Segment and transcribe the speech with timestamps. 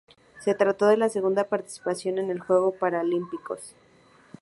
[0.43, 3.75] Se trató de la segunda participación en los Juegos Paralímpicos.